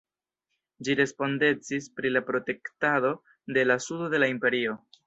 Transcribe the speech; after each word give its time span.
Ĝi 0.87 0.95
respondecis 0.99 1.91
pri 1.99 2.13
la 2.17 2.25
protektado 2.33 3.13
de 3.59 3.71
la 3.71 3.81
sudo 3.89 4.15
de 4.17 4.25
la 4.27 4.37
Imperio. 4.37 4.79